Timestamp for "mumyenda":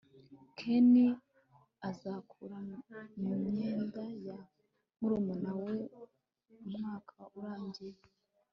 3.21-4.03